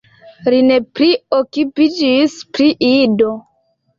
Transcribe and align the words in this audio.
Li 0.53 0.59
ne 0.69 0.77
plu 0.99 1.09
okupiĝis 1.39 2.39
pri 2.57 2.71
Ido. 2.89 3.29